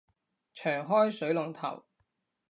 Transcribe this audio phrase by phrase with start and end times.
[0.55, 1.85] 長開水龍頭